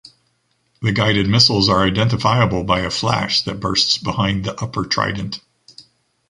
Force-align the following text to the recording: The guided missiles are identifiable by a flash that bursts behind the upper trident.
The 0.81 0.91
guided 0.93 1.27
missiles 1.29 1.69
are 1.69 1.83
identifiable 1.85 2.63
by 2.63 2.79
a 2.79 2.89
flash 2.89 3.41
that 3.43 3.59
bursts 3.59 3.99
behind 3.99 4.45
the 4.45 4.59
upper 4.59 4.83
trident. 4.83 5.39